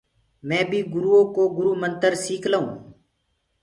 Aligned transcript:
مي 0.47 0.59
بي 0.69 0.79
گُرو 0.93 1.17
ڪو 1.35 1.43
گُرو 1.55 1.71
منتر 1.81 2.13
سيک 2.23 2.43
لنٚوٚ۔ 2.51 2.75